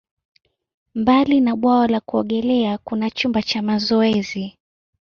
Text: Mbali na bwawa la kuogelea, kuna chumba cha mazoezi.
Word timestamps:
Mbali 0.95 1.41
na 1.41 1.55
bwawa 1.55 1.87
la 1.87 1.99
kuogelea, 1.99 2.77
kuna 2.77 3.09
chumba 3.09 3.41
cha 3.41 3.61
mazoezi. 3.61 4.57